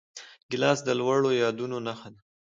ګیلاس 0.49 0.79
د 0.87 0.89
لوړو 0.99 1.29
یادونو 1.43 1.77
نښه 1.87 2.09
ده. 2.13 2.19